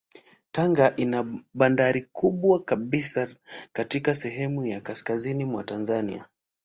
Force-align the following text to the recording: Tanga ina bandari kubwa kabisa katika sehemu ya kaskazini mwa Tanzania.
Tanga 0.51 0.95
ina 0.95 1.41
bandari 1.53 2.01
kubwa 2.01 2.63
kabisa 2.63 3.27
katika 3.73 4.13
sehemu 4.15 4.65
ya 4.65 4.81
kaskazini 4.81 5.45
mwa 5.45 5.63
Tanzania. 5.63 6.25